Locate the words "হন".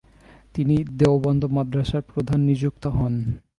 2.97-3.13